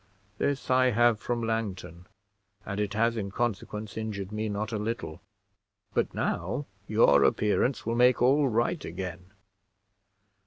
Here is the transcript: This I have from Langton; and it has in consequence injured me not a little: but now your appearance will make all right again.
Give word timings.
This 0.39 0.71
I 0.71 0.89
have 0.89 1.19
from 1.19 1.43
Langton; 1.43 2.07
and 2.65 2.79
it 2.79 2.95
has 2.95 3.15
in 3.15 3.29
consequence 3.29 3.95
injured 3.95 4.31
me 4.31 4.49
not 4.49 4.71
a 4.71 4.79
little: 4.79 5.21
but 5.93 6.11
now 6.15 6.65
your 6.87 7.23
appearance 7.23 7.85
will 7.85 7.93
make 7.93 8.19
all 8.19 8.47
right 8.47 8.83
again. 8.83 9.29